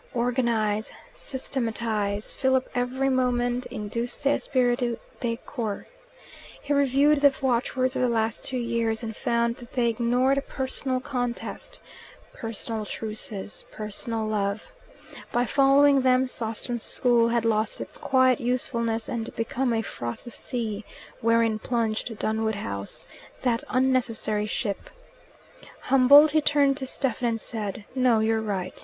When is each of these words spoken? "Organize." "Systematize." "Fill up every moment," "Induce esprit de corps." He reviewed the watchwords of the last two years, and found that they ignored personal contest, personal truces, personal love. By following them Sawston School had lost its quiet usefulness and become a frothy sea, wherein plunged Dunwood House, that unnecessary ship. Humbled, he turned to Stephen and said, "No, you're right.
"Organize." 0.15 0.91
"Systematize." 1.13 2.33
"Fill 2.33 2.55
up 2.55 2.67
every 2.73 3.07
moment," 3.09 3.67
"Induce 3.67 4.25
esprit 4.25 4.81
de 5.21 5.37
corps." 5.45 5.85
He 6.59 6.73
reviewed 6.73 7.19
the 7.19 7.31
watchwords 7.39 7.95
of 7.95 8.01
the 8.01 8.09
last 8.09 8.43
two 8.43 8.57
years, 8.57 9.03
and 9.03 9.15
found 9.15 9.57
that 9.57 9.73
they 9.73 9.89
ignored 9.89 10.41
personal 10.47 11.01
contest, 11.01 11.79
personal 12.33 12.83
truces, 12.83 13.63
personal 13.69 14.25
love. 14.25 14.71
By 15.31 15.45
following 15.45 16.01
them 16.01 16.25
Sawston 16.25 16.79
School 16.79 17.27
had 17.29 17.45
lost 17.45 17.79
its 17.79 17.99
quiet 17.99 18.39
usefulness 18.41 19.07
and 19.07 19.35
become 19.35 19.71
a 19.71 19.83
frothy 19.83 20.31
sea, 20.31 20.83
wherein 21.19 21.59
plunged 21.59 22.17
Dunwood 22.17 22.55
House, 22.55 23.05
that 23.43 23.63
unnecessary 23.69 24.47
ship. 24.47 24.89
Humbled, 25.81 26.31
he 26.31 26.41
turned 26.41 26.77
to 26.77 26.87
Stephen 26.87 27.27
and 27.27 27.39
said, 27.39 27.85
"No, 27.93 28.17
you're 28.19 28.41
right. 28.41 28.73